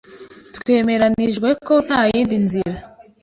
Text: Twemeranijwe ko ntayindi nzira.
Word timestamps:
Twemeranijwe 0.55 1.49
ko 1.65 1.73
ntayindi 1.85 2.35
nzira. 2.45 2.75